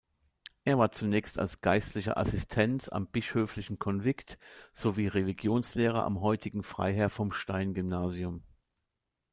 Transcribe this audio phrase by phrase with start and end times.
[0.63, 4.39] Er war zunächst als Geistlicher Assistent am Bischöflichen Konvikt
[4.73, 8.41] sowie Religionslehrer am heutigen Freiherr-vom-Stein-Gymnasium.